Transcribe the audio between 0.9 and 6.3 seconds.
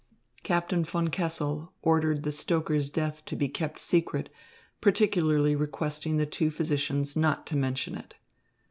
Kessel ordered the stoker's death to be kept secret, particularly requesting the